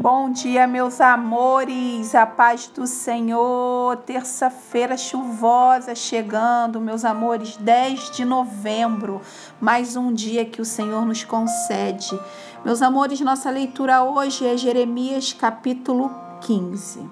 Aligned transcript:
Bom 0.00 0.30
dia, 0.30 0.64
meus 0.64 1.00
amores, 1.00 2.14
a 2.14 2.24
paz 2.24 2.68
do 2.68 2.86
Senhor. 2.86 3.96
Terça-feira 3.96 4.96
chuvosa 4.96 5.92
chegando, 5.92 6.80
meus 6.80 7.04
amores, 7.04 7.56
10 7.56 8.12
de 8.12 8.24
novembro, 8.24 9.20
mais 9.60 9.96
um 9.96 10.12
dia 10.12 10.44
que 10.44 10.62
o 10.62 10.64
Senhor 10.64 11.04
nos 11.04 11.24
concede. 11.24 12.16
Meus 12.64 12.80
amores, 12.80 13.20
nossa 13.22 13.50
leitura 13.50 14.04
hoje 14.04 14.46
é 14.46 14.56
Jeremias 14.56 15.32
capítulo 15.32 16.14
15. 16.42 17.04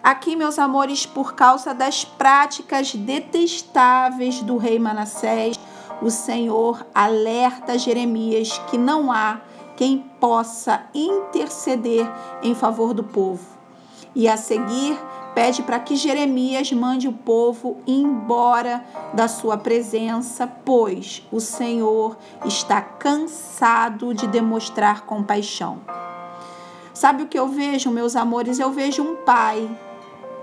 Aqui, 0.00 0.36
meus 0.36 0.56
amores, 0.56 1.04
por 1.04 1.34
causa 1.34 1.74
das 1.74 2.04
práticas 2.04 2.94
detestáveis 2.94 4.40
do 4.40 4.56
rei 4.56 4.78
Manassés, 4.78 5.58
o 6.00 6.10
Senhor 6.10 6.86
alerta 6.94 7.76
Jeremias 7.76 8.56
que 8.70 8.78
não 8.78 9.10
há 9.10 9.40
quem 9.76 9.98
possa 10.20 10.84
interceder 10.94 12.06
em 12.42 12.54
favor 12.54 12.94
do 12.94 13.04
povo. 13.04 13.44
E 14.14 14.28
a 14.28 14.36
seguir, 14.36 14.96
pede 15.34 15.62
para 15.62 15.80
que 15.80 15.96
Jeremias 15.96 16.70
mande 16.72 17.08
o 17.08 17.12
povo 17.12 17.78
embora 17.86 18.84
da 19.12 19.26
sua 19.26 19.56
presença, 19.56 20.46
pois 20.46 21.26
o 21.32 21.40
Senhor 21.40 22.16
está 22.44 22.80
cansado 22.80 24.14
de 24.14 24.26
demonstrar 24.28 25.02
compaixão. 25.02 25.80
Sabe 26.92 27.24
o 27.24 27.26
que 27.26 27.38
eu 27.38 27.48
vejo, 27.48 27.90
meus 27.90 28.14
amores? 28.14 28.60
Eu 28.60 28.70
vejo 28.70 29.02
um 29.02 29.16
pai 29.16 29.68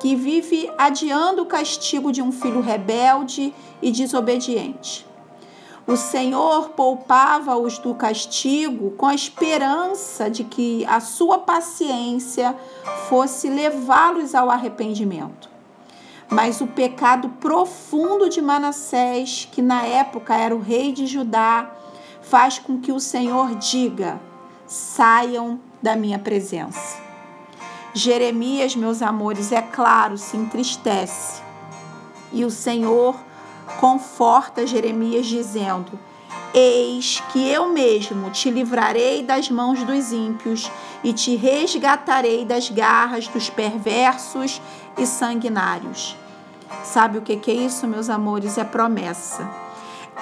que 0.01 0.15
vive 0.15 0.69
adiando 0.77 1.43
o 1.43 1.45
castigo 1.45 2.11
de 2.11 2.21
um 2.21 2.31
filho 2.31 2.59
rebelde 2.59 3.53
e 3.81 3.91
desobediente. 3.91 5.05
O 5.87 5.97
Senhor 5.97 6.69
poupava-os 6.69 7.79
do 7.79 7.93
castigo 7.95 8.91
com 8.91 9.07
a 9.07 9.15
esperança 9.15 10.29
de 10.29 10.43
que 10.43 10.85
a 10.85 10.99
sua 10.99 11.39
paciência 11.39 12.55
fosse 13.09 13.49
levá-los 13.49 14.35
ao 14.35 14.49
arrependimento. 14.49 15.49
Mas 16.29 16.61
o 16.61 16.67
pecado 16.67 17.29
profundo 17.41 18.29
de 18.29 18.41
Manassés, 18.41 19.49
que 19.51 19.61
na 19.61 19.83
época 19.83 20.35
era 20.35 20.55
o 20.55 20.61
rei 20.61 20.93
de 20.93 21.05
Judá, 21.05 21.69
faz 22.21 22.57
com 22.57 22.79
que 22.79 22.91
o 22.91 22.99
Senhor 22.99 23.55
diga: 23.55 24.21
saiam 24.65 25.59
da 25.81 25.95
minha 25.95 26.19
presença. 26.19 27.01
Jeremias, 27.93 28.75
meus 28.75 29.01
amores, 29.01 29.51
é 29.51 29.61
claro, 29.61 30.17
se 30.17 30.37
entristece. 30.37 31.41
E 32.31 32.45
o 32.45 32.49
Senhor 32.49 33.15
conforta 33.79 34.67
Jeremias, 34.67 35.25
dizendo: 35.25 35.97
Eis 36.53 37.21
que 37.31 37.49
eu 37.49 37.69
mesmo 37.69 38.29
te 38.29 38.49
livrarei 38.51 39.23
das 39.23 39.49
mãos 39.49 39.83
dos 39.83 40.11
ímpios 40.11 40.69
e 41.03 41.13
te 41.13 41.35
resgatarei 41.35 42.43
das 42.43 42.69
garras 42.69 43.27
dos 43.27 43.49
perversos 43.49 44.61
e 44.97 45.05
sanguinários. 45.05 46.15
Sabe 46.83 47.17
o 47.17 47.21
que 47.21 47.51
é 47.51 47.53
isso, 47.53 47.87
meus 47.87 48.09
amores? 48.09 48.57
É 48.57 48.63
promessa. 48.63 49.49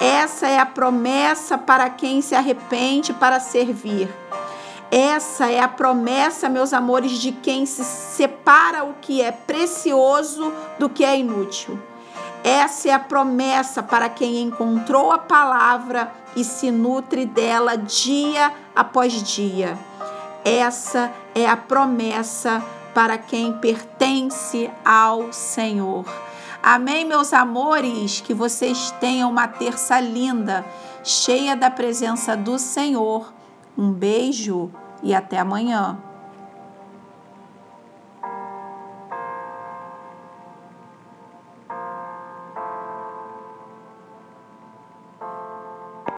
Essa 0.00 0.46
é 0.46 0.58
a 0.58 0.66
promessa 0.66 1.58
para 1.58 1.90
quem 1.90 2.22
se 2.22 2.34
arrepende 2.34 3.12
para 3.12 3.40
servir. 3.40 4.08
Essa 4.90 5.50
é 5.50 5.60
a 5.60 5.68
promessa, 5.68 6.48
meus 6.48 6.72
amores, 6.72 7.12
de 7.12 7.30
quem 7.30 7.66
se 7.66 7.84
separa 7.84 8.82
o 8.82 8.94
que 9.00 9.20
é 9.22 9.30
precioso 9.30 10.52
do 10.78 10.88
que 10.88 11.04
é 11.04 11.18
inútil. 11.18 11.78
Essa 12.42 12.88
é 12.88 12.92
a 12.92 12.98
promessa 12.98 13.82
para 13.82 14.08
quem 14.08 14.42
encontrou 14.42 15.12
a 15.12 15.18
palavra 15.18 16.10
e 16.34 16.42
se 16.44 16.70
nutre 16.70 17.26
dela 17.26 17.76
dia 17.76 18.52
após 18.74 19.22
dia. 19.22 19.78
Essa 20.44 21.12
é 21.34 21.46
a 21.46 21.56
promessa 21.56 22.62
para 22.94 23.18
quem 23.18 23.52
pertence 23.52 24.70
ao 24.84 25.32
Senhor. 25.32 26.04
Amém, 26.62 27.04
meus 27.04 27.32
amores? 27.32 28.20
Que 28.20 28.34
vocês 28.34 28.90
tenham 29.00 29.30
uma 29.30 29.48
terça 29.48 30.00
linda, 30.00 30.64
cheia 31.04 31.56
da 31.56 31.70
presença 31.70 32.36
do 32.36 32.58
Senhor. 32.58 33.32
Um 33.76 33.92
beijo 33.92 34.70
e 35.02 35.14
até 35.14 35.38
amanhã. 35.38 36.09